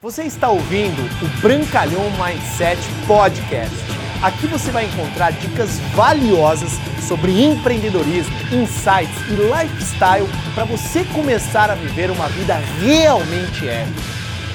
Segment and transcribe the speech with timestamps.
[0.00, 3.74] Você está ouvindo o Brancalhão Mindset Podcast.
[4.22, 11.74] Aqui você vai encontrar dicas valiosas sobre empreendedorismo, insights e lifestyle para você começar a
[11.74, 14.00] viver uma vida realmente épica.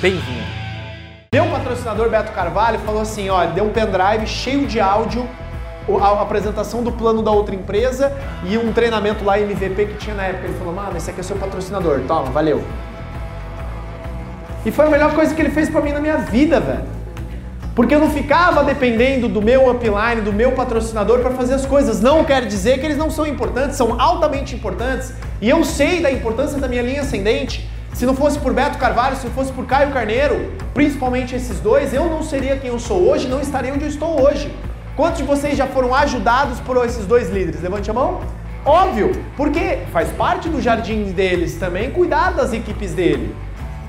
[0.01, 0.47] Bem-vindo!
[1.34, 5.28] Meu patrocinador Beto Carvalho falou assim: olha, deu um pendrive cheio de áudio,
[6.02, 10.23] a apresentação do plano da outra empresa e um treinamento lá MVP que tinha na
[10.23, 10.46] época.
[10.46, 12.64] Ele falou: mano, esse aqui é seu patrocinador, toma, valeu.
[14.66, 16.84] E foi a melhor coisa que ele fez para mim na minha vida, velho.
[17.75, 22.00] Porque eu não ficava dependendo do meu upline, do meu patrocinador para fazer as coisas.
[22.01, 25.11] Não quer dizer que eles não são importantes, são altamente importantes.
[25.42, 27.68] E eu sei da importância da minha linha ascendente.
[27.93, 31.93] Se não fosse por Beto Carvalho, se não fosse por Caio Carneiro, principalmente esses dois,
[31.93, 34.53] eu não seria quem eu sou hoje, não estaria onde eu estou hoje.
[34.95, 37.61] Quantos de vocês já foram ajudados por esses dois líderes?
[37.61, 38.22] Levante a mão.
[38.66, 43.36] Óbvio, porque faz parte do jardim deles também cuidar das equipes dele.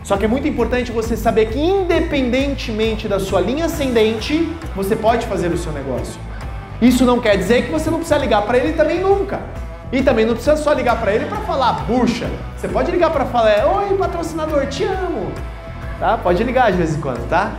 [0.04, 5.26] Só que é muito importante você saber que, independentemente da sua linha ascendente, você pode
[5.26, 6.20] fazer o seu negócio.
[6.80, 9.40] Isso não quer dizer que você não precisa ligar para ele também nunca.
[9.90, 12.28] E também não precisa só ligar para ele para falar, puxa.
[12.54, 15.32] Você pode ligar para falar, oi patrocinador, te amo.
[15.98, 16.18] Tá?
[16.18, 17.52] Pode ligar de vez em quando, tá?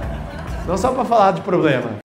[0.68, 2.05] Não só para falar de problema.